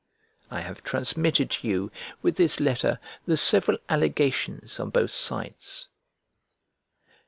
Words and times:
I 0.49 0.61
have 0.61 0.83
transmitted 0.83 1.51
to 1.51 1.67
you, 1.67 1.91
with 2.23 2.35
this 2.35 2.59
letter, 2.59 2.97
the 3.27 3.37
several 3.37 3.77
allegations 3.87 4.79
on 4.79 4.89
both 4.89 5.11
sides. 5.11 5.89